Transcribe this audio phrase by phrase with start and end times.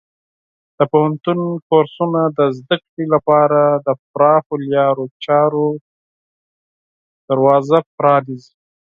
[0.77, 1.39] د پوهنتون
[1.69, 5.67] کورسونه د زده کړې لپاره د پراخو لارو چارو
[7.29, 8.53] دروازه پرانیزي.